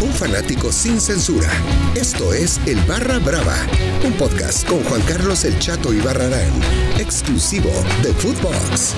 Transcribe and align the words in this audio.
un 0.00 0.12
fanático 0.12 0.70
sin 0.70 1.00
censura. 1.00 1.50
Esto 1.96 2.32
es 2.32 2.60
El 2.66 2.78
Barra 2.82 3.18
Brava, 3.18 3.56
un 4.04 4.12
podcast 4.12 4.66
con 4.68 4.82
Juan 4.84 5.02
Carlos 5.02 5.44
El 5.44 5.58
Chato 5.58 5.92
y 5.92 6.00
Barrarán, 6.00 6.52
exclusivo 6.98 7.70
de 8.02 8.12
Footbox. 8.12 8.94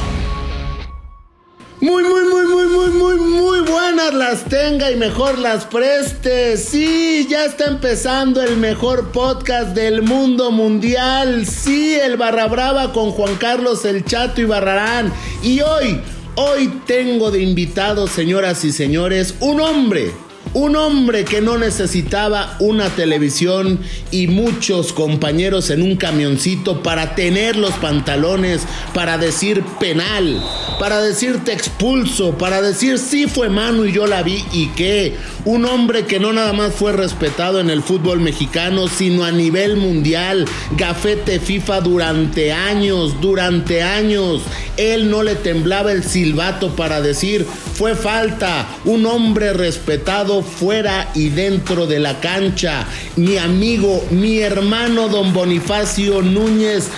Muy, 1.80 2.02
muy, 2.02 2.24
muy, 2.24 2.44
muy, 2.44 2.66
muy, 2.66 2.90
muy, 2.90 3.16
muy 3.16 3.60
buenas 3.60 4.12
las 4.12 4.44
tenga 4.44 4.90
y 4.90 4.96
mejor 4.96 5.38
las 5.38 5.64
preste. 5.64 6.58
Sí, 6.58 7.26
ya 7.30 7.46
está 7.46 7.68
empezando 7.68 8.42
el 8.42 8.58
mejor 8.58 9.10
podcast 9.12 9.74
del 9.74 10.02
mundo 10.02 10.50
mundial. 10.50 11.46
Sí, 11.46 11.94
el 11.94 12.18
Barra 12.18 12.46
Brava 12.48 12.92
con 12.92 13.12
Juan 13.12 13.36
Carlos 13.36 13.86
El 13.86 14.04
Chato 14.04 14.42
y 14.42 14.44
Barrarán. 14.44 15.10
Y 15.42 15.62
hoy, 15.62 16.02
hoy 16.34 16.68
tengo 16.86 17.30
de 17.30 17.40
invitado, 17.40 18.06
señoras 18.06 18.62
y 18.66 18.72
señores, 18.72 19.34
un 19.40 19.62
hombre 19.62 20.12
un 20.52 20.74
hombre 20.74 21.24
que 21.24 21.40
no 21.40 21.58
necesitaba 21.58 22.56
una 22.58 22.88
televisión 22.90 23.78
y 24.10 24.26
muchos 24.26 24.92
compañeros 24.92 25.70
en 25.70 25.82
un 25.82 25.96
camioncito 25.96 26.82
para 26.82 27.14
tener 27.14 27.54
los 27.54 27.72
pantalones, 27.74 28.62
para 28.92 29.16
decir 29.16 29.62
penal, 29.78 30.42
para 30.80 31.00
decirte 31.00 31.52
expulso, 31.52 32.36
para 32.36 32.62
decir 32.62 32.98
sí 32.98 33.26
fue 33.26 33.48
mano 33.48 33.84
y 33.84 33.92
yo 33.92 34.08
la 34.08 34.22
vi 34.22 34.44
y 34.52 34.66
qué. 34.68 35.14
Un 35.44 35.64
hombre 35.64 36.04
que 36.04 36.18
no 36.18 36.32
nada 36.32 36.52
más 36.52 36.74
fue 36.74 36.92
respetado 36.92 37.60
en 37.60 37.70
el 37.70 37.82
fútbol 37.82 38.20
mexicano, 38.20 38.88
sino 38.88 39.24
a 39.24 39.30
nivel 39.30 39.76
mundial. 39.76 40.46
Gafete 40.76 41.38
FIFA 41.38 41.80
durante 41.80 42.52
años, 42.52 43.20
durante 43.20 43.82
años. 43.82 44.42
Él 44.76 45.10
no 45.10 45.22
le 45.22 45.36
temblaba 45.36 45.92
el 45.92 46.02
silbato 46.02 46.74
para 46.74 47.00
decir 47.00 47.46
fue 47.80 47.94
falta. 47.94 48.66
Un 48.84 49.06
hombre 49.06 49.54
respetado 49.54 50.29
fuera 50.42 51.08
y 51.14 51.28
dentro 51.28 51.86
de 51.86 51.98
la 51.98 52.20
cancha. 52.20 52.86
Mi 53.16 53.36
amigo, 53.36 54.04
mi 54.10 54.38
hermano 54.38 55.08
don 55.08 55.32
Bonifacio 55.32 56.22
Núñez. 56.22 56.90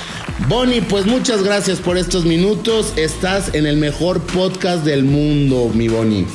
Boni, 0.48 0.80
pues 0.83 1.06
muchas 1.06 1.42
gracias 1.42 1.80
por 1.80 1.97
estos 1.97 2.25
minutos. 2.25 2.92
Estás 2.97 3.55
en 3.55 3.66
el 3.66 3.77
mejor 3.77 4.20
podcast 4.27 4.84
del 4.84 5.05
mundo, 5.05 5.70
mi 5.75 5.88
Boni. 5.88 6.27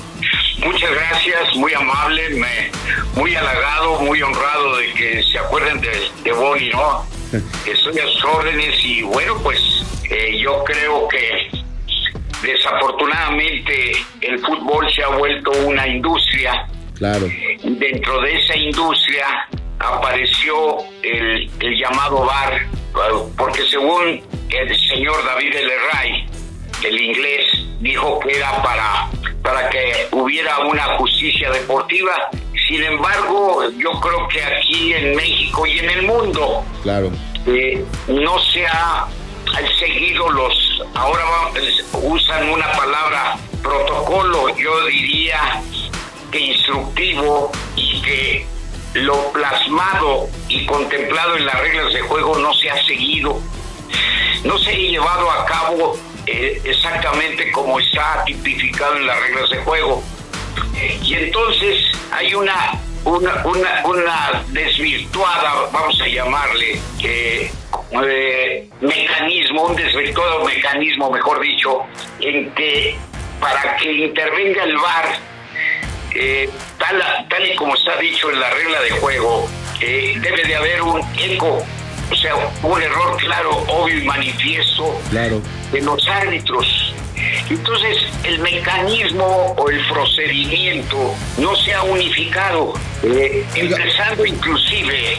Muchas 0.65 0.91
gracias, 0.91 1.55
muy 1.55 1.73
amable, 1.73 2.21
muy 3.15 3.35
halagado, 3.35 3.99
muy 4.01 4.21
honrado 4.21 4.77
de 4.77 4.93
que 4.93 5.23
se 5.23 5.37
acuerden 5.37 5.79
de, 5.81 5.91
de 6.23 6.31
Boni, 6.31 6.69
¿no? 6.69 7.05
Estoy 7.71 7.99
a 7.99 8.07
sus 8.07 8.25
órdenes 8.25 8.83
y 8.83 9.03
bueno, 9.03 9.37
pues 9.43 9.59
eh, 10.09 10.39
yo 10.41 10.63
creo 10.63 11.07
que 11.07 11.51
desafortunadamente 12.41 13.91
el 14.21 14.39
fútbol 14.39 14.91
se 14.93 15.03
ha 15.03 15.09
vuelto 15.09 15.51
una 15.65 15.87
industria 15.87 16.67
Claro. 16.97 17.27
Dentro 17.63 18.21
de 18.21 18.35
esa 18.37 18.55
industria 18.55 19.47
apareció 19.79 20.77
el, 21.03 21.49
llamado 21.77 22.25
bar, 22.25 22.65
porque 23.37 23.61
según 23.69 24.21
el 24.49 24.87
señor 24.87 25.23
David 25.25 25.55
L. 25.55 25.71
Ray, 25.93 26.25
el 26.83 26.99
inglés, 26.99 27.45
dijo 27.79 28.19
que 28.19 28.37
era 28.37 28.61
para, 28.63 29.09
para 29.43 29.69
que 29.69 30.07
hubiera 30.11 30.59
una 30.59 30.97
justicia 30.97 31.51
deportiva. 31.51 32.29
Sin 32.67 32.83
embargo, 32.83 33.69
yo 33.77 33.91
creo 33.99 34.27
que 34.27 34.43
aquí 34.43 34.93
en 34.93 35.15
México 35.15 35.65
y 35.65 35.79
en 35.79 35.89
el 35.89 36.01
mundo 36.03 36.65
claro. 36.83 37.11
Eh, 37.45 37.85
no 38.07 38.39
se 38.39 38.65
ha 38.65 39.07
seguido 39.79 40.29
los, 40.29 40.83
ahora 40.95 41.23
usan 41.93 42.49
una 42.49 42.69
palabra 42.73 43.37
protocolo, 43.61 44.49
yo 44.57 44.85
diría 44.87 45.61
que 46.31 46.39
instructivo 46.39 47.51
y 47.75 48.01
que 48.01 48.45
lo 48.93 49.31
plasmado 49.31 50.29
y 50.47 50.65
contemplado 50.65 51.37
en 51.37 51.45
las 51.45 51.59
reglas 51.59 51.93
de 51.93 52.01
juego 52.01 52.37
no 52.37 52.53
se 52.53 52.69
ha 52.69 52.83
seguido, 52.85 53.39
no 54.43 54.57
se 54.57 54.71
ha 54.71 54.75
llevado 54.75 55.29
a 55.31 55.45
cabo 55.45 55.97
eh, 56.25 56.61
exactamente 56.63 57.51
como 57.51 57.79
está 57.79 58.23
tipificado 58.25 58.97
en 58.97 59.07
las 59.07 59.19
reglas 59.21 59.49
de 59.49 59.57
juego. 59.57 60.03
Y 61.03 61.13
entonces 61.15 61.91
hay 62.11 62.33
una, 62.33 62.73
una, 63.03 63.43
una, 63.85 64.43
desvirtuada, 64.49 65.69
vamos 65.71 65.99
a 66.01 66.07
llamarle, 66.07 66.79
mecanismo, 68.81 69.63
un 69.63 69.75
desvirtuado 69.75 70.43
mecanismo, 70.43 71.09
mejor 71.09 71.39
dicho, 71.39 71.81
en 72.19 72.51
que 72.51 72.95
para 73.39 73.77
que 73.77 73.91
intervenga 73.91 74.63
el 74.63 74.77
VAR 74.77 75.19
eh, 76.19 76.49
tal, 76.79 77.27
tal 77.29 77.47
y 77.47 77.55
como 77.55 77.75
está 77.75 77.95
dicho 77.97 78.31
en 78.31 78.39
la 78.39 78.49
regla 78.49 78.81
de 78.81 78.89
juego, 78.91 79.47
eh, 79.79 80.15
debe 80.19 80.43
de 80.43 80.55
haber 80.55 80.81
un 80.81 81.01
eco, 81.17 81.63
o 82.11 82.15
sea, 82.15 82.35
un 82.63 82.81
error 82.81 83.17
claro, 83.17 83.51
obvio 83.67 83.99
y 83.99 84.05
manifiesto 84.05 84.99
de 85.11 85.81
los 85.81 86.07
árbitros. 86.07 86.93
Entonces, 87.49 87.97
el 88.23 88.39
mecanismo 88.39 89.55
o 89.57 89.69
el 89.69 89.85
procedimiento 89.87 91.15
no 91.37 91.55
se 91.55 91.73
ha 91.73 91.83
unificado, 91.83 92.73
eh, 93.03 93.45
empezando 93.55 94.25
inclusive 94.25 95.17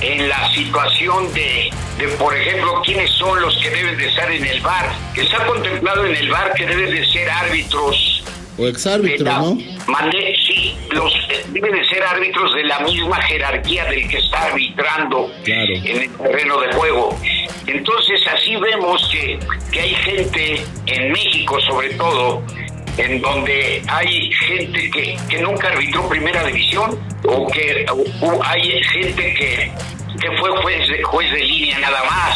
en 0.00 0.28
la 0.28 0.48
situación 0.52 1.32
de, 1.32 1.70
de, 1.98 2.08
por 2.18 2.36
ejemplo, 2.36 2.80
quiénes 2.84 3.10
son 3.10 3.40
los 3.40 3.56
que 3.58 3.70
deben 3.70 3.96
de 3.96 4.06
estar 4.06 4.30
en 4.30 4.44
el 4.44 4.60
bar. 4.60 4.92
Está 5.16 5.44
contemplado 5.46 6.06
en 6.06 6.14
el 6.14 6.30
bar 6.30 6.52
que 6.54 6.66
deben 6.66 6.90
de 6.90 7.04
ser 7.06 7.28
árbitros 7.30 8.14
o 8.58 8.66
exárbitro, 8.66 9.24
¿no? 9.24 9.58
Mandé, 9.86 10.34
sí, 10.46 10.76
los 10.90 11.12
deben 11.48 11.72
de 11.72 11.84
ser 11.86 12.02
árbitros 12.02 12.54
de 12.54 12.64
la 12.64 12.80
misma 12.80 13.20
jerarquía 13.22 13.84
del 13.86 14.08
que 14.08 14.18
está 14.18 14.46
arbitrando 14.46 15.30
en 15.44 16.02
el 16.02 16.10
terreno 16.16 16.60
de 16.60 16.72
juego. 16.72 17.18
Entonces 17.66 18.20
así 18.26 18.56
vemos 18.56 19.08
que, 19.10 19.38
que 19.72 19.80
hay 19.80 19.94
gente 19.94 20.64
en 20.86 21.12
México 21.12 21.60
sobre 21.60 21.90
todo 21.94 22.42
en 22.96 23.20
donde 23.20 23.82
hay 23.88 24.30
gente 24.32 24.90
que, 24.90 25.16
que 25.28 25.40
nunca 25.40 25.68
arbitró 25.68 26.08
primera 26.08 26.44
división 26.44 26.98
o 27.24 27.48
que 27.48 27.86
hay 28.44 28.82
gente 28.84 29.34
que, 29.34 29.72
que 30.20 30.36
fue 30.38 30.50
juez 30.62 30.88
de, 30.88 31.02
juez 31.02 31.32
de 31.32 31.44
línea 31.44 31.78
nada 31.80 32.04
más 32.04 32.33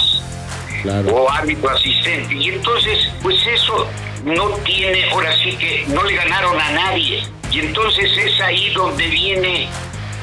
o 1.12 1.30
árbitro 1.30 1.70
asistente 1.70 2.34
y 2.34 2.50
entonces 2.50 3.10
pues 3.22 3.36
eso 3.46 3.88
no 4.24 4.50
tiene, 4.64 5.10
ahora 5.10 5.34
sí 5.36 5.56
que 5.56 5.84
no 5.88 6.02
le 6.04 6.16
ganaron 6.16 6.60
a 6.60 6.70
nadie. 6.72 7.22
Y 7.50 7.60
entonces 7.60 8.10
es 8.16 8.40
ahí 8.40 8.70
donde 8.70 9.06
viene 9.06 9.68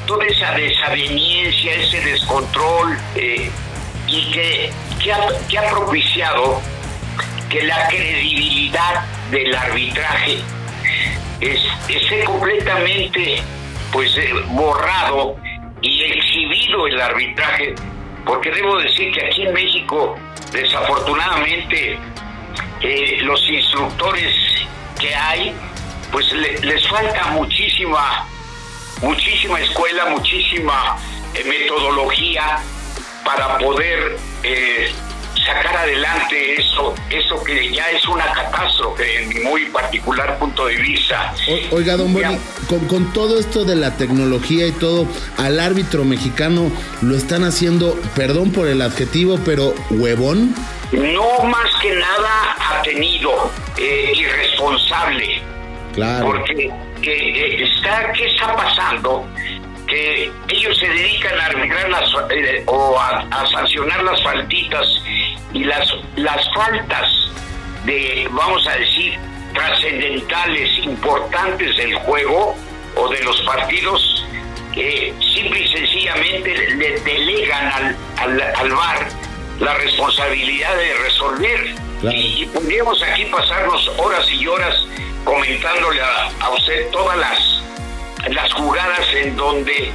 toda 0.06 0.24
esa 0.26 0.52
desaveniencia, 0.52 1.74
ese 1.74 2.00
descontrol, 2.00 2.96
eh, 3.16 3.50
y 4.06 4.30
que, 4.30 4.70
que, 5.02 5.12
ha, 5.12 5.70
propiciado 5.70 6.60
que 7.50 7.62
la 7.62 7.88
credibilidad 7.88 9.04
del 9.30 9.54
arbitraje 9.54 10.38
es, 11.40 11.60
esté 11.88 12.24
completamente 12.24 13.42
pues 13.92 14.16
eh, 14.16 14.32
borrado 14.50 15.36
y 15.82 16.02
exhibido 16.02 16.86
el 16.86 17.00
arbitraje, 17.00 17.74
porque 18.26 18.50
debo 18.50 18.76
decir 18.78 19.12
que 19.12 19.24
aquí 19.24 19.42
en 19.44 19.54
México 19.54 20.18
desafortunadamente 20.52 21.98
eh, 22.80 23.18
los 23.22 23.48
instructores 23.48 24.34
que 24.98 25.14
hay, 25.14 25.54
pues 26.10 26.30
les 26.32 26.86
falta 26.88 27.28
muchísima, 27.28 28.26
muchísima 29.00 29.60
escuela, 29.60 30.06
muchísima 30.06 30.96
eh, 31.34 31.44
metodología 31.44 32.58
para 33.24 33.58
poder 33.58 34.16
eh, 34.42 34.92
sacar 35.44 35.76
adelante 35.76 36.60
eso, 36.60 36.94
eso 37.10 37.42
que 37.44 37.72
ya 37.72 37.90
es 37.90 38.06
una 38.06 38.24
catástrofe 38.32 39.22
en 39.22 39.28
mi 39.28 39.40
muy 39.40 39.64
particular 39.66 40.38
punto 40.38 40.66
de 40.66 40.76
vista. 40.76 41.34
oiga, 41.70 41.96
don 41.96 42.12
Boni, 42.12 42.38
con, 42.68 42.86
con, 42.86 43.12
todo 43.12 43.38
esto 43.38 43.64
de 43.64 43.76
la 43.76 43.96
tecnología 43.96 44.66
y 44.66 44.72
todo, 44.72 45.06
al 45.38 45.60
árbitro 45.60 46.04
mexicano 46.04 46.70
lo 47.02 47.16
están 47.16 47.44
haciendo, 47.44 47.98
perdón 48.14 48.52
por 48.52 48.68
el 48.68 48.82
adjetivo, 48.82 49.38
pero 49.44 49.74
huevón 49.90 50.54
no 50.92 51.42
más 51.44 51.70
que 51.82 51.94
nada 51.94 52.56
ha 52.58 52.82
tenido 52.82 53.50
eh, 53.76 54.12
irresponsable. 54.14 55.42
Claro. 55.92 56.26
Porque 56.26 56.70
eh, 57.02 57.64
está, 57.64 58.12
¿qué 58.12 58.26
está 58.26 58.54
pasando? 58.54 59.26
Que 59.86 60.30
ellos 60.48 60.78
se 60.78 60.88
dedican 60.88 61.38
a 61.38 61.46
arbitrar 61.46 61.90
las, 61.90 62.10
eh, 62.30 62.62
o 62.66 62.98
a, 62.98 63.46
sancionar 63.50 64.02
las 64.04 64.22
faltitas 64.22 64.86
y 65.56 65.64
las, 65.64 65.88
las 66.16 66.46
faltas 66.54 67.10
de, 67.86 68.28
vamos 68.30 68.66
a 68.66 68.76
decir, 68.76 69.18
trascendentales, 69.54 70.78
importantes 70.84 71.76
del 71.78 71.94
juego 71.94 72.54
o 72.94 73.08
de 73.08 73.24
los 73.24 73.40
partidos, 73.42 74.26
que 74.74 75.14
simple 75.34 75.60
y 75.60 75.68
sencillamente 75.68 76.54
le 76.76 77.00
delegan 77.00 77.72
al, 77.72 77.96
al, 78.18 78.40
al 78.40 78.70
VAR 78.70 79.08
la 79.60 79.74
responsabilidad 79.74 80.76
de 80.76 80.94
resolver. 81.04 81.74
Y, 82.02 82.44
podríamos 82.52 83.02
aquí 83.02 83.24
pasarnos 83.24 83.88
horas 83.96 84.30
y 84.30 84.46
horas 84.46 84.84
comentándole 85.24 86.02
a, 86.02 86.50
usted 86.50 86.90
todas 86.90 87.16
las, 87.16 87.62
las 88.28 88.52
jugadas 88.52 89.06
en 89.14 89.34
donde 89.34 89.90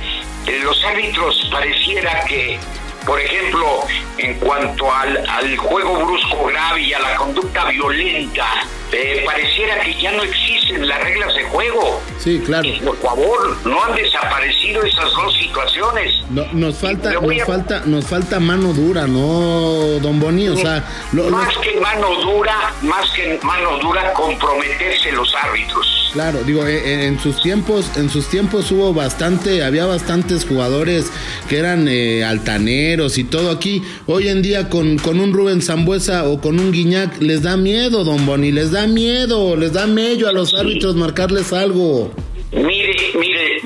eh, 0.47 0.59
los 0.63 0.83
árbitros 0.83 1.47
pareciera 1.51 2.25
que 2.25 2.59
por 3.06 3.19
ejemplo, 3.19 3.86
en 4.18 4.36
cuanto 4.39 4.92
al, 4.92 5.18
al 5.27 5.57
juego 5.57 6.06
brusco 6.06 6.45
grave 6.45 6.81
y 6.81 6.94
a 6.94 7.00
la 7.00 7.15
conducta 7.15 7.65
violenta, 7.65 8.45
eh, 8.92 9.24
pareciera 9.25 9.80
que 9.80 9.94
ya 10.00 10.12
no 10.12 10.24
existen 10.24 10.88
las 10.88 11.01
reglas 11.01 11.33
de 11.33 11.44
juego. 11.45 12.01
Sí, 12.19 12.42
claro. 12.45 12.68
por 12.83 12.98
favor, 12.98 13.57
no 13.65 13.83
han 13.83 13.95
desaparecido 13.95 14.83
esas 14.83 15.12
dos 15.13 15.33
situaciones. 15.38 16.21
nos 16.30 16.77
falta, 16.77 17.13
nos 17.13 17.44
falta, 17.45 17.81
nos 17.86 18.06
falta 18.06 18.39
mano 18.39 18.74
dura, 18.74 19.07
¿no, 19.07 20.00
don 20.00 20.19
Boni? 20.19 20.50
O 20.50 20.57
sea, 20.57 20.83
más 21.13 21.57
que 21.57 21.80
mano 21.80 22.15
dura, 22.15 22.74
más 22.81 23.09
que 23.12 23.39
mano 23.44 23.77
dura, 23.80 24.13
comprometerse 24.13 25.12
los 25.13 25.33
árbitros. 25.36 26.00
Claro, 26.13 26.43
digo, 26.43 26.67
eh, 26.67 26.77
eh, 26.77 27.05
en, 27.05 27.19
sus 27.19 27.41
tiempos, 27.41 27.97
en 27.97 28.09
sus 28.09 28.29
tiempos 28.29 28.69
hubo 28.71 28.93
bastante, 28.93 29.63
había 29.63 29.85
bastantes 29.85 30.45
jugadores 30.45 31.11
que 31.47 31.57
eran 31.57 31.87
altaneros 31.87 33.17
y 33.17 33.23
todo 33.23 33.49
aquí. 33.49 33.81
Hoy 34.07 34.27
en 34.27 34.41
día 34.41 34.67
con, 34.69 34.97
con 34.97 35.19
un 35.19 35.33
Rubén 35.33 35.61
Zambuesa 35.61 36.27
o 36.27 36.41
con 36.41 36.59
un 36.59 36.71
Guiñac 36.71 37.21
les 37.21 37.41
da 37.43 37.55
miedo, 37.55 38.03
don 38.03 38.25
Boni, 38.25 38.51
les 38.51 38.71
da 38.71 38.87
miedo, 38.87 39.55
les 39.55 39.71
da 39.71 39.87
mello 39.87 40.27
a 40.27 40.33
los 40.33 40.53
árbitros 40.53 40.95
marcarles 40.95 41.53
algo. 41.53 42.11
Mire, 42.51 42.93
mire, 43.17 43.61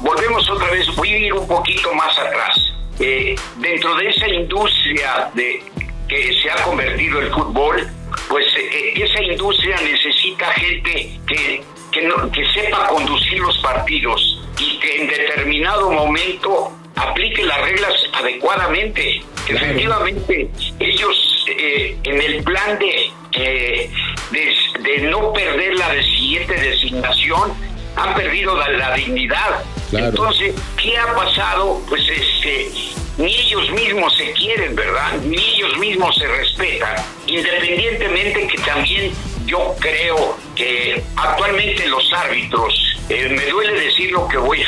volvemos 0.00 0.50
otra 0.50 0.70
vez, 0.72 0.86
voy 0.96 1.08
a 1.08 1.18
ir 1.18 1.32
un 1.32 1.46
poquito 1.46 1.94
más 1.94 2.18
atrás. 2.18 2.72
Eh, 2.98 3.36
dentro 3.60 3.94
de 3.96 4.08
esa 4.08 4.28
industria 4.28 5.30
de 5.34 5.62
que 6.08 6.32
se 6.42 6.50
ha 6.50 6.56
convertido 6.64 7.20
el 7.20 7.30
fútbol, 7.30 7.86
pues 8.28 8.44
eh, 8.56 8.92
esa 8.96 9.22
industria 9.22 9.76
necesita 9.82 10.19
gente 10.52 11.18
que, 11.26 11.62
que, 11.92 12.08
que 12.32 12.46
sepa 12.52 12.88
conducir 12.88 13.38
los 13.40 13.58
partidos 13.58 14.42
y 14.58 14.78
que 14.78 15.02
en 15.02 15.08
determinado 15.08 15.90
momento 15.90 16.72
aplique 16.96 17.42
las 17.44 17.60
reglas 17.62 17.94
adecuadamente. 18.12 19.22
Efectivamente, 19.48 20.48
ellos 20.78 21.44
eh, 21.48 21.96
en 22.04 22.20
el 22.20 22.42
plan 22.44 22.78
de, 22.78 23.10
eh, 23.32 23.90
de, 24.30 24.98
no 25.10 25.32
perder 25.32 25.74
la 25.74 26.02
siguiente 26.02 26.54
designación 26.54 27.52
han 27.96 28.14
perdido 28.14 28.56
la, 28.56 28.94
dignidad. 28.94 29.64
Entonces, 29.92 30.54
¿qué 30.80 30.96
ha 30.96 31.12
pasado? 31.14 31.82
Pues 31.88 32.02
este, 32.08 32.70
ni 33.18 33.34
ellos 33.34 33.70
mismos 33.72 34.16
se 34.16 34.30
quieren, 34.32 34.76
¿verdad? 34.76 35.12
Ni 35.24 35.36
ellos 35.36 35.78
mismos 35.78 36.16
se 36.16 36.28
respetan. 36.28 36.96
Independientemente 37.26 38.46
que 38.46 38.58
también 38.58 39.12
yo 39.50 39.74
creo 39.80 40.38
que 40.54 41.02
actualmente 41.16 41.88
los 41.88 42.12
árbitros, 42.12 42.98
eh, 43.08 43.28
me 43.28 43.46
duele 43.46 43.80
decir 43.80 44.12
lo 44.12 44.28
que 44.28 44.36
voy 44.36 44.62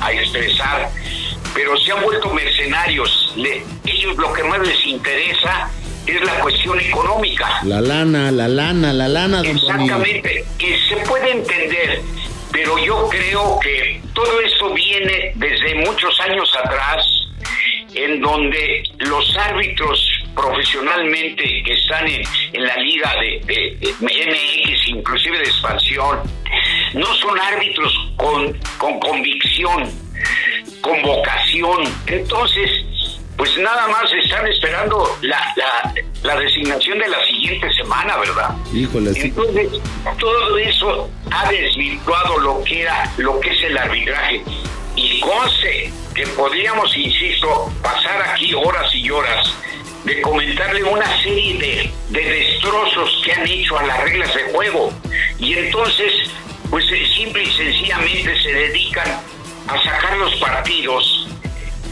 a 0.00 0.12
expresar, 0.12 0.88
pero 1.54 1.76
se 1.76 1.90
han 1.90 2.02
vuelto 2.04 2.32
mercenarios. 2.32 3.34
ellos 3.84 4.16
lo 4.16 4.32
que 4.32 4.44
más 4.44 4.60
les 4.60 4.86
interesa 4.86 5.68
es 6.06 6.24
la 6.24 6.38
cuestión 6.40 6.78
económica. 6.80 7.60
La 7.64 7.80
lana, 7.80 8.30
la 8.30 8.46
lana, 8.46 8.92
la 8.92 9.08
lana. 9.08 9.42
Exactamente, 9.42 10.44
que 10.56 10.78
se 10.88 10.96
puede 10.98 11.32
entender, 11.32 12.00
pero 12.52 12.78
yo 12.78 13.08
creo 13.08 13.58
que 13.58 14.00
todo 14.14 14.40
esto 14.40 14.72
viene 14.72 15.32
desde 15.34 15.74
muchos 15.84 16.18
años 16.20 16.48
atrás, 16.64 17.04
en 17.92 18.20
donde 18.20 18.84
los 18.98 19.36
árbitros 19.36 20.17
profesionalmente 20.38 21.42
que 21.64 21.74
están 21.74 22.06
en, 22.06 22.22
la 22.54 22.76
liga 22.76 23.12
de, 23.20 23.76
de, 23.80 23.94
MX, 24.00 24.88
inclusive 24.88 25.38
de 25.38 25.44
expansión, 25.44 26.20
no 26.94 27.06
son 27.14 27.38
árbitros 27.40 27.92
con, 28.16 28.56
con 28.78 29.00
convicción, 29.00 29.90
con 30.80 31.02
vocación. 31.02 31.82
Entonces, 32.06 32.70
pues 33.36 33.56
nada 33.58 33.88
más 33.88 34.12
están 34.12 34.46
esperando 34.46 35.16
la, 35.22 35.40
la, 36.22 36.36
designación 36.36 36.98
de 36.98 37.08
la 37.08 37.24
siguiente 37.24 37.72
semana, 37.72 38.16
¿verdad? 38.18 38.56
Híjole, 38.72 39.10
Entonces, 39.16 39.80
todo 40.18 40.58
eso 40.58 41.10
ha 41.30 41.50
desvirtuado 41.50 42.38
lo 42.38 42.64
que 42.64 42.82
era, 42.82 43.10
lo 43.16 43.40
que 43.40 43.50
es 43.50 43.62
el 43.62 43.76
arbitraje. 43.76 44.42
Y 44.96 45.20
conste 45.20 45.92
que 46.14 46.26
podríamos, 46.28 46.96
insisto, 46.96 47.72
pasar 47.82 48.20
aquí 48.22 48.52
horas 48.54 48.92
y 48.94 49.08
horas 49.10 49.54
de 50.08 50.22
comentarle 50.22 50.82
una 50.84 51.22
serie 51.22 51.58
de, 51.58 52.18
de 52.18 52.30
destrozos 52.30 53.20
que 53.22 53.32
han 53.32 53.46
hecho 53.46 53.78
a 53.78 53.82
las 53.84 54.00
reglas 54.04 54.34
de 54.34 54.42
juego. 54.54 54.90
Y 55.38 55.52
entonces, 55.52 56.12
pues 56.70 56.90
eh, 56.90 57.06
simple 57.14 57.42
y 57.42 57.52
sencillamente 57.52 58.42
se 58.42 58.52
dedican 58.52 59.08
a 59.66 59.82
sacar 59.84 60.16
los 60.16 60.34
partidos 60.36 61.28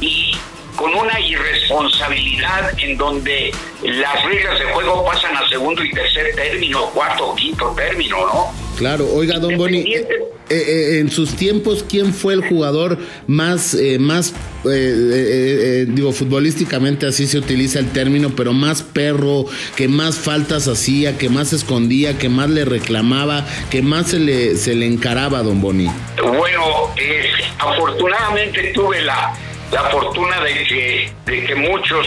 y 0.00 0.34
con 0.76 0.94
una 0.94 1.18
irresponsabilidad 1.18 2.78
en 2.78 2.96
donde 2.96 3.50
las 3.82 4.24
reglas 4.24 4.58
de 4.58 4.66
juego 4.66 5.04
pasan 5.04 5.36
a 5.36 5.48
segundo 5.48 5.82
y 5.82 5.90
tercer 5.90 6.34
término, 6.34 6.90
cuarto 6.90 7.30
o 7.30 7.34
quinto 7.34 7.72
término, 7.76 8.18
¿no? 8.18 8.66
Claro, 8.76 9.08
oiga, 9.10 9.38
don 9.38 9.56
Boni, 9.56 9.94
eh, 9.94 10.06
eh, 10.50 10.98
en 11.00 11.10
sus 11.10 11.34
tiempos, 11.34 11.84
¿quién 11.88 12.12
fue 12.12 12.34
el 12.34 12.46
jugador 12.46 12.98
más, 13.26 13.74
eh, 13.74 13.98
más 13.98 14.34
digo, 14.64 16.10
futbolísticamente 16.10 17.06
así 17.06 17.28
se 17.28 17.38
utiliza 17.38 17.78
el 17.78 17.90
término, 17.92 18.30
pero 18.34 18.52
más 18.52 18.82
perro, 18.82 19.46
que 19.76 19.86
más 19.86 20.16
faltas 20.16 20.66
hacía, 20.66 21.16
que 21.16 21.28
más 21.28 21.52
escondía, 21.52 22.18
que 22.18 22.28
más 22.28 22.50
le 22.50 22.64
reclamaba, 22.64 23.46
que 23.70 23.80
más 23.80 24.08
se 24.08 24.18
le, 24.18 24.56
se 24.56 24.74
le 24.74 24.86
encaraba, 24.86 25.42
don 25.42 25.60
Boni? 25.60 25.88
Bueno, 26.20 26.92
afortunadamente 27.60 28.72
tuve 28.74 29.02
la 29.02 29.32
la 29.70 29.82
fortuna 29.90 30.40
de 30.40 30.64
que, 30.64 31.12
de 31.24 31.44
que 31.44 31.54
muchos, 31.54 32.06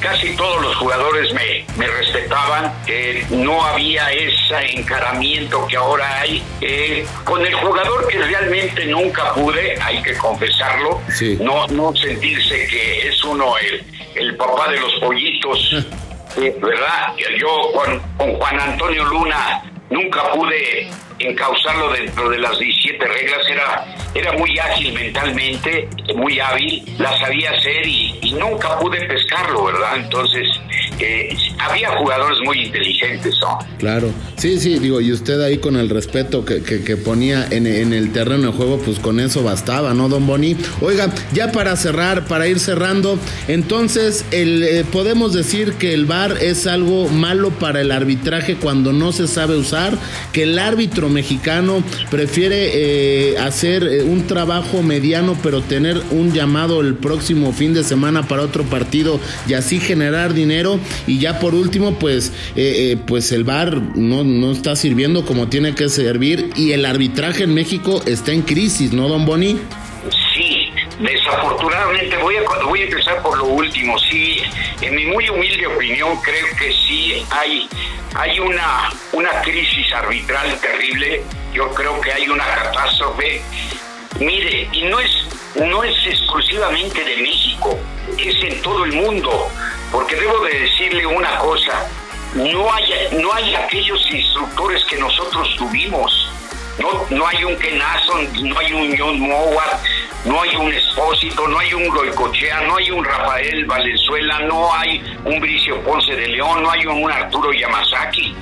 casi 0.00 0.36
todos 0.36 0.62
los 0.62 0.76
jugadores 0.76 1.32
me, 1.32 1.64
me 1.76 1.86
respetaban, 1.86 2.72
que 2.84 3.24
no 3.30 3.64
había 3.64 4.10
ese 4.12 4.78
encaramiento 4.78 5.66
que 5.66 5.76
ahora 5.76 6.20
hay. 6.20 6.42
Eh, 6.60 7.06
con 7.24 7.44
el 7.44 7.54
jugador 7.54 8.06
que 8.08 8.18
realmente 8.18 8.86
nunca 8.86 9.34
pude, 9.34 9.80
hay 9.80 10.02
que 10.02 10.14
confesarlo, 10.16 11.00
no, 11.40 11.66
no 11.68 11.94
sentirse 11.96 12.66
que 12.66 13.08
es 13.08 13.24
uno 13.24 13.54
el, 13.58 13.84
el 14.14 14.36
papá 14.36 14.70
de 14.70 14.80
los 14.80 14.92
pollitos, 14.94 15.72
eh, 16.36 16.54
¿verdad? 16.60 17.14
Yo 17.38 17.72
con, 17.72 18.00
con 18.16 18.34
Juan 18.34 18.60
Antonio 18.60 19.04
Luna 19.04 19.62
nunca 19.88 20.32
pude 20.32 20.90
encauzarlo 21.20 21.92
dentro 21.92 22.28
de 22.30 22.38
las 22.38 22.58
17 22.58 23.04
reglas, 23.06 23.38
era, 23.48 23.86
era 24.14 24.32
muy 24.32 24.58
ágil 24.58 24.92
mentalmente, 24.92 25.88
muy 26.14 26.40
hábil, 26.40 26.82
la 26.98 27.18
sabía 27.18 27.50
hacer 27.50 27.86
y, 27.86 28.16
nunca 28.30 28.78
pude 28.78 29.04
pescarlo, 29.06 29.64
¿verdad? 29.64 29.96
Entonces, 29.96 30.46
eh, 31.00 31.36
había 31.58 31.90
jugadores 31.96 32.38
muy 32.44 32.62
inteligentes, 32.62 33.34
¿no? 33.40 33.58
Claro, 33.78 34.12
sí, 34.36 34.58
sí, 34.60 34.78
digo, 34.78 35.00
y 35.00 35.12
usted 35.12 35.42
ahí 35.42 35.58
con 35.58 35.76
el 35.76 35.90
respeto 35.90 36.44
que, 36.44 36.62
que, 36.62 36.96
ponía 36.96 37.46
en, 37.50 37.66
en, 37.66 37.92
el 37.92 38.12
terreno 38.12 38.52
de 38.52 38.56
juego, 38.56 38.78
pues 38.78 39.00
con 39.00 39.18
eso 39.18 39.42
bastaba, 39.42 39.94
¿no, 39.94 40.08
don 40.08 40.26
Boni? 40.28 40.56
Oiga, 40.80 41.12
ya 41.32 41.50
para 41.50 41.74
cerrar, 41.76 42.26
para 42.26 42.46
ir 42.46 42.60
cerrando, 42.60 43.18
entonces, 43.48 44.24
el, 44.30 44.62
eh, 44.62 44.84
podemos 44.84 45.32
decir 45.32 45.74
que 45.74 45.92
el 45.92 46.06
VAR 46.06 46.38
es 46.40 46.66
algo 46.66 47.08
malo 47.08 47.50
para 47.50 47.80
el 47.80 47.90
arbitraje 47.90 48.56
cuando 48.56 48.92
no 48.92 49.12
se 49.12 49.26
sabe 49.26 49.56
usar, 49.56 49.98
que 50.32 50.44
el 50.44 50.58
árbitro 50.58 51.08
mexicano 51.10 51.82
prefiere 52.10 52.70
eh, 53.32 53.38
hacer 53.38 53.82
eh, 53.84 54.02
un 54.02 54.26
trabajo 54.26 54.82
mediano, 54.82 55.36
pero 55.42 55.62
tener 55.62 56.00
un 56.10 56.32
llamado 56.32 56.80
el 56.80 56.94
próximo 56.94 57.52
fin 57.52 57.74
de 57.74 57.84
semana 57.84 58.26
para 58.26 58.42
otro 58.42 58.64
partido 58.64 59.20
y 59.48 59.54
así 59.54 59.80
generar 59.80 60.34
dinero. 60.34 60.78
Y 61.06 61.18
ya 61.18 61.38
por 61.38 61.54
último, 61.54 61.98
pues, 61.98 62.32
eh, 62.56 62.96
pues 63.06 63.32
el 63.32 63.44
VAR 63.44 63.80
no, 63.96 64.24
no 64.24 64.52
está 64.52 64.76
sirviendo 64.76 65.24
como 65.24 65.48
tiene 65.48 65.74
que 65.74 65.88
servir 65.88 66.50
y 66.56 66.72
el 66.72 66.84
arbitraje 66.84 67.44
en 67.44 67.54
México 67.54 68.02
está 68.06 68.32
en 68.32 68.42
crisis, 68.42 68.92
¿no, 68.92 69.08
don 69.08 69.26
Boni? 69.26 69.58
Desafortunadamente 71.00 72.16
voy 72.18 72.36
a, 72.36 72.42
voy 72.64 72.82
a 72.82 72.84
empezar 72.84 73.22
por 73.22 73.36
lo 73.36 73.46
último. 73.46 73.98
Sí, 73.98 74.42
en 74.80 74.94
mi 74.94 75.06
muy 75.06 75.28
humilde 75.28 75.66
opinión 75.66 76.20
creo 76.22 76.46
que 76.56 76.72
sí 76.72 77.24
hay 77.30 77.68
hay 78.14 78.40
una, 78.40 78.90
una 79.12 79.42
crisis 79.42 79.92
arbitral 79.92 80.58
terrible, 80.60 81.22
yo 81.52 81.72
creo 81.74 82.00
que 82.00 82.12
hay 82.12 82.28
una 82.28 82.44
catástrofe. 82.44 83.42
Mire, 84.18 84.68
y 84.72 84.82
no 84.84 84.98
es, 84.98 85.10
no 85.54 85.84
es 85.84 85.94
exclusivamente 86.06 87.04
de 87.04 87.16
México, 87.18 87.78
es 88.18 88.42
en 88.42 88.60
todo 88.62 88.84
el 88.84 88.92
mundo, 88.92 89.48
porque 89.92 90.16
debo 90.16 90.40
de 90.44 90.60
decirle 90.60 91.06
una 91.06 91.38
cosa, 91.38 91.88
no 92.34 92.72
hay, 92.72 92.92
no 93.12 93.32
hay 93.32 93.54
aquellos 93.54 94.10
instructores 94.10 94.84
que 94.84 94.96
nosotros 94.96 95.54
tuvimos. 95.56 96.30
No, 96.80 97.06
no 97.10 97.26
hay 97.26 97.44
un 97.44 97.56
Kenason, 97.56 98.48
no 98.48 98.58
hay 98.58 98.72
un 98.72 98.96
John 98.96 99.20
Mowat, 99.20 99.82
no 100.24 100.40
hay 100.40 100.56
un 100.56 100.72
Espósito, 100.72 101.46
no 101.46 101.58
hay 101.58 101.74
un 101.74 101.88
Goicochea, 101.88 102.62
no 102.62 102.76
hay 102.76 102.90
un 102.90 103.04
Rafael 103.04 103.64
Valenzuela, 103.66 104.40
no 104.40 104.72
hay 104.72 105.02
un 105.24 105.40
Bricio 105.40 105.78
Ponce 105.82 106.16
de 106.16 106.28
León, 106.28 106.62
no 106.62 106.70
hay 106.70 106.86
un 106.86 107.10
Arturo 107.10 107.52
Yamazaki, 107.52 108.34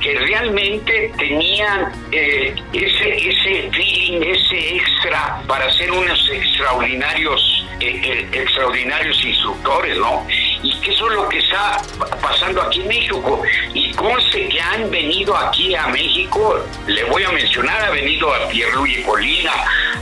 que 0.00 0.18
realmente 0.18 1.12
tenían 1.18 1.92
eh, 2.12 2.54
ese, 2.72 3.16
ese 3.16 3.70
feeling, 3.72 4.22
ese 4.22 4.76
extra 4.76 5.42
para 5.48 5.72
ser 5.72 5.90
unos 5.90 6.28
extraordinarios, 6.30 7.66
eh, 7.80 8.00
eh, 8.04 8.28
extraordinarios 8.32 9.24
instructores, 9.24 9.96
¿no? 9.98 10.24
Y 10.62 10.80
que 10.80 10.92
eso 10.92 11.08
es 11.08 11.14
lo 11.14 11.28
que 11.28 11.38
está 11.38 11.82
pasando 12.20 12.62
aquí 12.62 12.80
en 12.82 12.88
México. 12.88 13.42
Y 13.74 13.92
conste 13.92 14.48
que 14.48 14.60
han 14.60 14.90
venido 14.90 15.36
aquí 15.36 15.74
a 15.74 15.88
México, 15.88 16.58
le 16.86 17.04
voy 17.04 17.24
a 17.24 17.30
mencionar, 17.32 17.82
ha 17.84 17.90
venido 17.90 18.32
a 18.32 18.48
Pierluigi 18.48 19.02
Colina, 19.02 19.52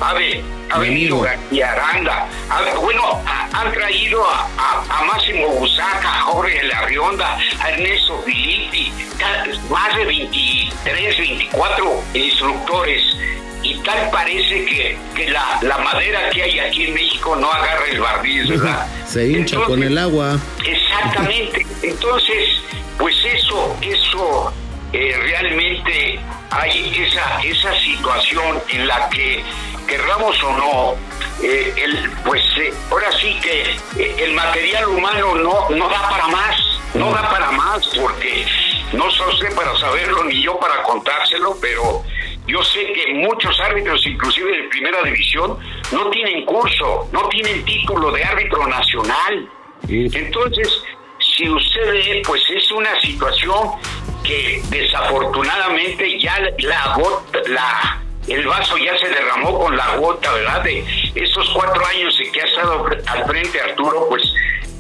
ha, 0.01 0.15
ha 0.71 0.79
venido 0.79 1.21
García 1.21 1.73
Aranda, 1.73 2.29
bueno, 2.81 3.23
han 3.53 3.73
traído 3.73 4.25
a, 4.29 4.49
a, 4.89 5.05
Máximo 5.05 5.49
Busaca, 5.49 6.09
a 6.09 6.21
Jorge 6.23 6.63
Larrionda, 6.65 7.39
a 7.61 7.71
Ernesto 7.71 8.23
Filippi, 8.23 8.93
más 9.69 9.97
de 9.97 10.05
23, 10.05 11.19
24 11.19 12.03
instructores 12.15 13.17
y 13.71 13.75
tal 13.85 14.11
parece 14.11 14.65
que, 14.65 14.99
que 15.15 15.31
la, 15.31 15.59
la, 15.63 15.79
madera 15.79 16.29
que 16.31 16.43
hay 16.43 16.59
aquí 16.59 16.87
en 16.87 16.95
México 16.95 17.37
no 17.37 17.51
agarra 17.53 17.87
el 17.87 18.01
barniz, 18.01 18.49
¿verdad? 18.49 18.87
Se 19.07 19.29
hincha 19.29 19.61
con 19.61 19.83
el 19.83 19.97
agua. 19.97 20.39
Exactamente. 20.65 21.65
Entonces, 21.83 22.63
pues 22.99 23.15
eso, 23.25 23.77
eso 23.81 24.53
eh, 24.93 25.17
realmente 25.23 26.19
hay 26.51 26.93
esa, 26.99 27.41
esa 27.43 27.79
situación 27.79 28.61
en 28.71 28.89
la 28.89 29.09
que, 29.11 29.45
querramos 29.87 30.43
o 30.43 30.53
no, 30.57 30.95
eh, 31.43 31.73
el, 31.77 32.11
pues 32.25 32.43
eh, 32.59 32.73
ahora 32.91 33.11
sí 33.21 33.37
que 33.41 34.25
el 34.25 34.33
material 34.35 34.89
humano 34.89 35.35
no, 35.37 35.71
no 35.71 35.89
da 35.89 36.09
para 36.09 36.27
más, 36.29 36.57
no 36.95 37.11
da 37.13 37.29
para 37.29 37.51
más, 37.53 37.87
porque 38.01 38.47
no 38.93 39.07
usted 39.07 39.55
para 39.55 39.77
saberlo 39.79 40.25
ni 40.25 40.43
yo 40.43 40.59
para 40.59 40.83
contárselo, 40.83 41.57
pero 41.61 42.05
yo 42.51 42.63
sé 42.65 42.93
que 42.93 43.15
muchos 43.15 43.59
árbitros, 43.61 44.05
inclusive 44.07 44.57
de 44.57 44.69
primera 44.69 45.03
división, 45.03 45.59
no 45.93 46.11
tienen 46.11 46.45
curso, 46.45 47.09
no 47.13 47.29
tienen 47.29 47.65
título 47.65 48.11
de 48.11 48.25
árbitro 48.25 48.67
nacional. 48.67 49.49
Entonces, 49.89 50.83
si 51.19 51.49
usted 51.49 51.93
ve, 51.93 52.23
pues 52.27 52.43
es 52.51 52.71
una 52.73 53.01
situación 53.01 53.71
que 54.25 54.63
desafortunadamente 54.69 56.19
ya 56.19 56.39
la 56.59 56.95
gota, 56.97 57.39
la, 57.49 58.03
el 58.29 58.47
vaso 58.47 58.77
ya 58.79 58.97
se 58.99 59.09
derramó 59.09 59.59
con 59.59 59.77
la 59.77 59.97
gota, 59.97 60.33
¿verdad? 60.33 60.63
De 60.63 60.85
esos 61.15 61.49
cuatro 61.51 61.85
años 61.87 62.19
en 62.21 62.33
que 62.33 62.43
ha 62.43 62.45
estado 62.45 62.87
al 63.07 63.25
frente 63.27 63.61
Arturo, 63.61 64.07
pues 64.09 64.23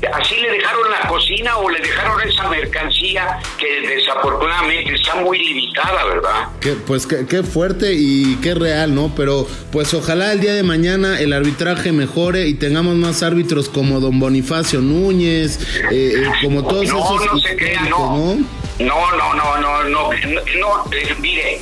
así 0.08 0.36
le 0.36 0.50
dejaron 0.50 0.90
la 0.90 1.08
cocina 1.08 1.56
o 1.58 1.68
le 1.68 1.80
dejaron 1.80 2.20
esa 2.22 2.48
mercancía 2.48 3.38
que 3.58 3.80
desafortunadamente 3.88 4.94
está 4.94 5.16
muy 5.16 5.38
limitada, 5.38 6.04
¿verdad? 6.04 6.48
pues 6.86 7.06
qué, 7.06 7.42
fuerte 7.42 7.92
y 7.94 8.36
qué 8.36 8.54
real, 8.54 8.94
¿no? 8.94 9.12
Pero 9.16 9.46
pues 9.72 9.92
ojalá 9.94 10.32
el 10.32 10.40
día 10.40 10.54
de 10.54 10.62
mañana 10.62 11.20
el 11.20 11.32
arbitraje 11.32 11.92
mejore 11.92 12.46
y 12.46 12.54
tengamos 12.54 12.96
más 12.96 13.22
árbitros 13.22 13.68
como 13.68 14.00
don 14.00 14.18
Bonifacio 14.18 14.80
Núñez, 14.80 15.58
eh, 15.90 16.14
eh, 16.16 16.24
como 16.42 16.62
todos 16.62 16.86
no, 16.88 16.98
esos... 16.98 17.26
No, 17.26 17.38
se 17.38 17.56
crea, 17.56 17.82
no. 17.82 18.36
No, 18.78 19.12
no, 19.14 19.34
no, 19.34 19.58
no, 19.58 19.84
no, 19.84 20.10
no, 20.12 20.84
eh, 20.92 21.16
mire, 21.20 21.60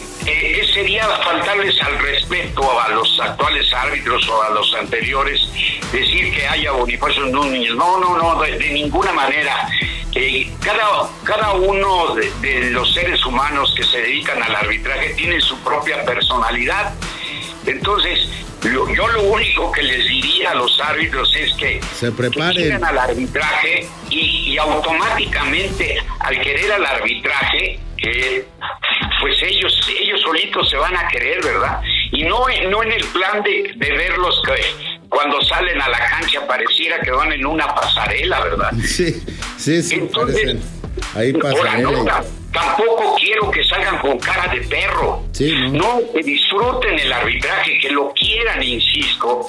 sería 0.78 1.08
faltarles 1.08 1.82
al 1.82 1.98
respeto 1.98 2.80
a 2.80 2.88
los 2.90 3.18
actuales 3.18 3.72
árbitros 3.74 4.28
o 4.28 4.42
a 4.44 4.50
los 4.50 4.72
anteriores 4.74 5.48
decir 5.90 6.32
que 6.32 6.46
haya 6.46 6.70
Bonifacio 6.70 7.26
Núñez. 7.26 7.72
No, 7.74 7.98
no, 7.98 8.16
no, 8.16 8.40
de, 8.40 8.70
ninguna 8.70 9.12
manera. 9.12 9.68
Eh, 10.14 10.48
cada, 10.62 11.08
cada 11.24 11.52
uno 11.54 12.14
de, 12.14 12.70
los 12.70 12.94
seres 12.94 13.26
humanos 13.26 13.74
que 13.76 13.82
se 13.82 13.98
dedican 13.98 14.40
al 14.40 14.54
arbitraje 14.54 15.14
tiene 15.14 15.40
su 15.40 15.58
propia 15.64 16.04
personalidad. 16.04 16.94
Entonces, 17.66 18.28
yo, 18.62 19.08
lo 19.08 19.22
único 19.24 19.72
que 19.72 19.82
les 19.82 20.06
diría 20.06 20.52
a 20.52 20.54
los 20.54 20.80
árbitros 20.80 21.34
es 21.34 21.52
que 21.54 21.80
se 21.98 22.12
preparen 22.12 22.84
al 22.84 22.98
arbitraje 22.98 23.88
y, 24.10 24.52
y, 24.52 24.58
automáticamente 24.58 25.96
al 26.20 26.40
querer 26.40 26.70
al 26.70 26.86
arbitraje, 26.86 27.80
eh, 27.96 28.46
pues 29.20 29.42
ellos 29.42 29.88
ellos 30.00 30.20
solitos 30.20 30.68
se 30.70 30.76
van 30.76 30.96
a 30.96 31.08
querer, 31.08 31.42
¿verdad? 31.42 31.80
Y 32.12 32.22
no, 32.22 32.46
no 32.70 32.82
en 32.82 32.92
el 32.92 33.04
plan 33.06 33.42
de, 33.42 33.72
de 33.76 33.92
verlos 33.92 34.40
que 34.44 34.98
cuando 35.08 35.40
salen 35.42 35.80
a 35.80 35.88
la 35.88 35.98
cancha 35.98 36.46
pareciera 36.46 37.00
que 37.00 37.10
van 37.10 37.32
en 37.32 37.46
una 37.46 37.74
pasarela, 37.74 38.40
¿verdad? 38.40 38.72
Sí, 38.84 39.14
sí, 39.56 39.82
sí. 39.82 39.94
Entonces, 39.96 40.56
ahí 41.14 41.32
pasarela. 41.32 42.24
tampoco 42.52 43.16
quiero 43.18 43.50
que 43.50 43.64
salgan 43.64 43.98
con 43.98 44.18
cara 44.18 44.52
de 44.52 44.60
perro. 44.62 45.24
¿no? 45.70 46.00
que 46.12 46.22
disfruten 46.22 46.98
el 46.98 47.12
arbitraje, 47.12 47.78
que 47.78 47.90
lo 47.90 48.12
quieran, 48.12 48.62
insisto, 48.62 49.46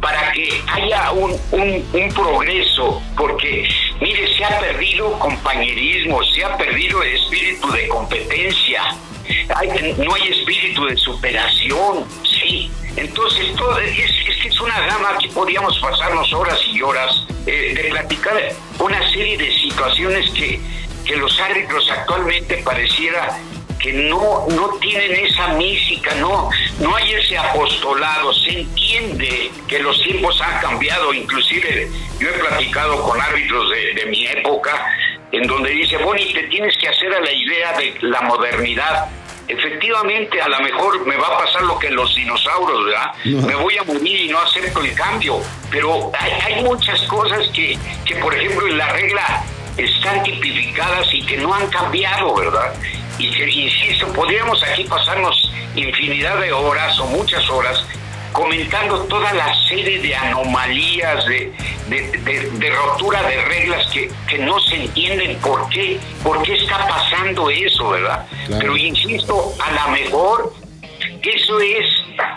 para 0.00 0.30
que 0.32 0.62
haya 0.68 1.10
un, 1.12 1.32
un, 1.52 2.14
progreso, 2.14 3.02
porque 3.16 3.68
mire, 4.00 4.36
se 4.36 4.44
ha 4.44 4.58
perdido 4.60 5.18
compañerismo, 5.18 6.22
se 6.24 6.44
ha 6.44 6.56
perdido 6.56 7.02
el 7.02 7.14
espíritu 7.14 7.70
de 7.72 7.88
competencia, 7.88 8.82
no 9.98 10.14
hay 10.14 10.28
espíritu 10.28 10.86
de 10.86 10.96
superación, 10.96 12.04
sí. 12.24 12.70
Entonces, 12.96 13.54
todo, 13.56 13.78
es, 13.78 13.94
que 14.42 14.48
es 14.48 14.60
una 14.60 14.80
gama 14.86 15.18
que 15.20 15.28
podríamos 15.28 15.78
pasarnos 15.80 16.32
horas 16.32 16.58
y 16.72 16.80
horas 16.80 17.26
eh, 17.46 17.74
de 17.74 17.90
platicar 17.90 18.34
una 18.78 19.10
serie 19.10 19.36
de 19.36 19.52
situaciones 19.54 20.30
que, 20.30 20.60
que 21.04 21.16
los 21.16 21.38
árbitros 21.38 21.90
actualmente 21.90 22.56
pareciera 22.64 23.38
que 23.78 23.92
no, 23.92 24.46
no 24.48 24.68
tienen 24.80 25.26
esa 25.26 25.48
mística, 25.48 26.14
no, 26.16 26.48
no 26.80 26.94
hay 26.94 27.14
ese 27.14 27.38
apostolado, 27.38 28.32
se 28.34 28.60
entiende 28.60 29.50
que 29.66 29.78
los 29.78 30.00
tiempos 30.02 30.40
han 30.40 30.60
cambiado, 30.60 31.12
inclusive 31.12 31.90
yo 32.18 32.28
he 32.28 32.32
platicado 32.32 33.02
con 33.02 33.20
árbitros 33.20 33.70
de, 33.70 33.94
de 33.94 34.06
mi 34.06 34.26
época, 34.26 34.86
en 35.32 35.46
donde 35.46 35.70
dice, 35.70 35.96
Bonnie, 35.98 36.32
te 36.32 36.44
tienes 36.44 36.76
que 36.76 36.88
hacer 36.88 37.12
a 37.12 37.20
la 37.20 37.32
idea 37.32 37.72
de 37.78 37.94
la 38.02 38.20
modernidad, 38.22 39.08
efectivamente 39.48 40.40
a 40.40 40.48
lo 40.48 40.60
mejor 40.60 41.06
me 41.06 41.16
va 41.16 41.26
a 41.28 41.38
pasar 41.38 41.62
lo 41.62 41.78
que 41.78 41.90
los 41.90 42.14
dinosaurios, 42.14 42.84
¿verdad? 42.84 43.14
Me 43.24 43.54
voy 43.54 43.78
a 43.78 43.84
morir 43.84 44.20
y 44.20 44.28
no 44.28 44.38
acepto 44.38 44.80
el 44.80 44.94
cambio, 44.94 45.40
pero 45.70 46.10
hay, 46.18 46.32
hay 46.32 46.64
muchas 46.64 47.00
cosas 47.02 47.48
que, 47.54 47.78
que, 48.04 48.16
por 48.16 48.34
ejemplo, 48.34 48.66
en 48.66 48.78
la 48.78 48.88
regla 48.92 49.44
están 49.76 50.22
tipificadas 50.22 51.12
y 51.12 51.24
que 51.24 51.36
no 51.36 51.54
han 51.54 51.68
cambiado, 51.68 52.34
¿verdad? 52.34 52.74
Y 53.18 53.30
que, 53.30 53.50
insisto, 53.50 54.12
podríamos 54.12 54.62
aquí 54.62 54.84
pasarnos 54.84 55.50
infinidad 55.74 56.38
de 56.40 56.52
horas 56.52 56.98
o 56.98 57.06
muchas 57.06 57.48
horas 57.50 57.84
comentando 58.32 59.04
toda 59.04 59.32
la 59.32 59.54
serie 59.66 59.98
de 60.00 60.14
anomalías, 60.14 61.24
de, 61.26 61.52
de, 61.88 62.70
rotura 62.70 63.22
de 63.22 63.42
reglas 63.46 63.86
que, 63.90 64.10
que, 64.28 64.38
no 64.38 64.60
se 64.60 64.74
entienden 64.76 65.38
por 65.38 65.66
qué, 65.70 65.98
por 66.22 66.42
qué 66.42 66.54
está 66.54 66.86
pasando 66.86 67.48
eso, 67.48 67.88
¿verdad? 67.88 68.26
Pero 68.58 68.76
insisto, 68.76 69.54
a 69.58 69.72
lo 69.72 69.92
mejor 69.92 70.52
eso 71.22 71.60
es 71.60 71.86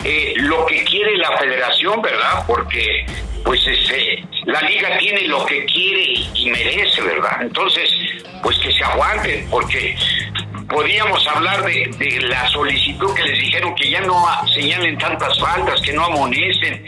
eh, 0.04 0.34
lo 0.36 0.66
que 0.66 0.82
quiere 0.84 1.16
la 1.16 1.36
federación, 1.38 2.02
¿verdad? 2.02 2.44
Porque 2.46 3.06
pues 3.44 3.64
este, 3.66 4.24
la 4.46 4.60
liga 4.62 4.98
tiene 4.98 5.22
lo 5.22 5.44
que 5.46 5.64
quiere 5.66 6.14
y 6.34 6.50
merece, 6.50 7.00
¿verdad? 7.02 7.42
Entonces, 7.42 7.90
pues 8.42 8.58
que 8.58 8.72
se 8.72 8.84
aguanten, 8.84 9.48
porque 9.50 9.96
podíamos 10.70 11.26
hablar 11.26 11.64
de, 11.64 11.90
de, 11.98 12.20
la 12.28 12.48
solicitud 12.48 13.12
que 13.14 13.24
les 13.24 13.38
dijeron 13.40 13.74
que 13.74 13.90
ya 13.90 14.00
no 14.02 14.24
señalen 14.54 14.96
tantas 14.98 15.38
faltas, 15.38 15.80
que 15.80 15.92
no 15.92 16.04
amonesten, 16.04 16.82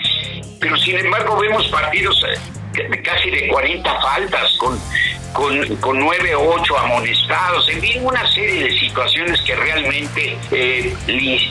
pero 0.60 0.76
sin 0.76 0.96
embargo 0.98 1.36
vemos 1.38 1.66
partidos 1.68 2.24
eh, 2.24 3.02
casi 3.02 3.30
de 3.30 3.48
40 3.48 4.00
faltas 4.00 4.56
con, 4.58 4.78
con, 5.32 5.76
con 5.76 5.98
9 5.98 6.34
o 6.36 6.54
8 6.54 6.78
amonestados, 6.78 7.68
en 7.68 7.80
fin, 7.80 8.04
una 8.04 8.26
serie 8.30 8.64
de 8.64 8.78
situaciones 8.78 9.42
que 9.42 9.56
realmente, 9.56 10.38
eh, 10.52 10.94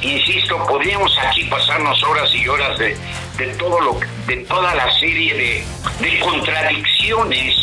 insisto, 0.02 0.66
podríamos 0.66 1.16
aquí 1.20 1.44
pasarnos 1.46 2.02
horas 2.04 2.34
y 2.34 2.48
horas 2.48 2.78
de, 2.80 2.98
de 3.38 3.48
todo 3.58 3.80
lo 3.82 4.00
de 4.26 4.38
toda 4.38 4.74
la 4.74 4.90
serie 5.00 5.34
de, 5.34 5.66
de 6.00 6.20
contradicciones, 6.20 7.56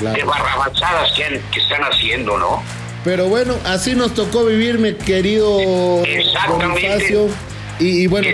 de 0.00 0.24
barrabasadas 0.24 1.12
que, 1.12 1.40
que 1.52 1.60
están 1.60 1.82
haciendo, 1.82 2.38
¿no? 2.38 2.62
Pero 3.06 3.28
bueno, 3.28 3.54
así 3.64 3.94
nos 3.94 4.14
tocó 4.14 4.44
vivir, 4.44 4.80
mi 4.80 4.92
querido 4.92 5.48
Bonifacio. 6.48 7.28
Y, 7.78 8.06
bueno, 8.06 8.28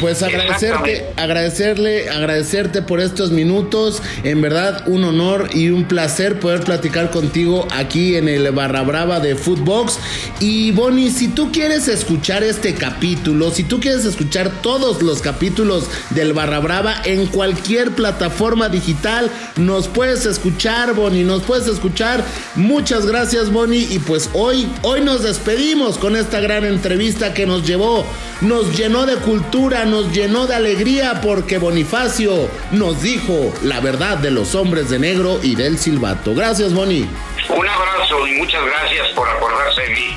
pues 0.00 0.22
agradecerte, 0.22 1.04
agradecerle, 1.16 2.08
agradecerte 2.08 2.82
por 2.82 3.00
estos 3.00 3.30
minutos. 3.30 4.02
En 4.24 4.40
verdad, 4.40 4.88
un 4.88 5.04
honor 5.04 5.50
y 5.52 5.68
un 5.68 5.84
placer 5.84 6.40
poder 6.40 6.60
platicar 6.60 7.10
contigo 7.10 7.66
aquí 7.70 8.16
en 8.16 8.28
el 8.28 8.50
Barra 8.52 8.82
Brava 8.82 9.20
de 9.20 9.34
Footbox. 9.34 9.98
Y 10.40 10.70
Bonnie, 10.72 11.10
si 11.10 11.28
tú 11.28 11.52
quieres 11.52 11.88
escuchar 11.88 12.42
este 12.42 12.74
capítulo, 12.74 13.50
si 13.50 13.64
tú 13.64 13.80
quieres 13.80 14.04
escuchar 14.04 14.50
todos 14.62 15.02
los 15.02 15.20
capítulos 15.20 15.84
del 16.10 16.32
Barra 16.32 16.60
Brava 16.60 16.94
en 17.04 17.26
cualquier 17.26 17.90
plataforma 17.90 18.68
digital, 18.68 19.30
nos 19.56 19.88
puedes 19.88 20.24
escuchar, 20.24 20.94
Bonnie, 20.94 21.24
nos 21.24 21.42
puedes 21.42 21.66
escuchar. 21.68 22.24
Muchas 22.54 23.06
gracias, 23.06 23.52
Bonnie. 23.52 23.86
Y 23.90 23.98
pues 23.98 24.30
hoy, 24.32 24.68
hoy 24.82 25.02
nos 25.02 25.22
despedimos 25.22 25.98
con 25.98 26.16
esta 26.16 26.40
gran 26.40 26.64
entrevista 26.64 27.34
que 27.34 27.46
nos 27.46 27.66
llevó 27.66 28.06
nos 28.40 28.76
llenó 28.76 29.06
de 29.06 29.16
cultura, 29.16 29.84
nos 29.84 30.12
llenó 30.12 30.46
de 30.46 30.54
alegría 30.54 31.20
porque 31.20 31.58
Bonifacio 31.58 32.48
nos 32.70 33.02
dijo 33.02 33.52
la 33.62 33.80
verdad 33.80 34.18
de 34.18 34.30
los 34.30 34.54
hombres 34.54 34.90
de 34.90 34.98
negro 34.98 35.40
y 35.42 35.54
del 35.54 35.78
silbato. 35.78 36.34
Gracias, 36.34 36.72
Boni. 36.72 37.08
Un 37.48 37.68
abrazo 37.68 38.26
y 38.26 38.38
muchas 38.38 38.64
gracias 38.64 39.08
por 39.14 39.28
acordarse 39.28 39.82
de 39.82 39.88
mí. 39.90 40.16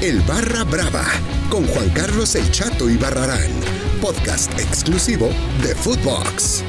El 0.00 0.20
Barra 0.22 0.64
Brava 0.64 1.04
con 1.48 1.66
Juan 1.66 1.90
Carlos 1.90 2.34
El 2.34 2.50
Chato 2.50 2.88
y 2.88 2.96
Barrarán, 2.96 3.50
podcast 4.00 4.58
exclusivo 4.58 5.28
de 5.62 5.74
Footbox. 5.74 6.64